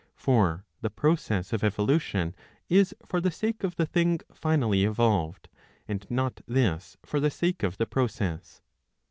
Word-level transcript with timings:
For 0.15 0.65
the 0.81 0.89
process 0.89 1.53
of 1.53 1.63
evolution 1.63 2.33
is 2.69 2.95
for 3.05 3.21
the 3.21 3.29
sake 3.29 3.63
of 3.63 3.75
the 3.75 3.85
thing 3.85 4.19
finally 4.33 4.83
evolved, 4.83 5.47
and 5.87 6.07
not 6.09 6.41
this 6.47 6.97
for 7.05 7.19
the 7.19 7.29
sake 7.29 7.61
of 7.61 7.77
the 7.77 7.85
process. 7.85 8.63